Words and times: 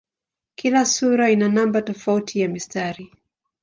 Kila 0.55 0.85
sura 0.85 1.29
ina 1.35 1.47
namba 1.49 1.81
tofauti 1.81 2.39
ya 2.39 2.47
mistari. 2.49 3.11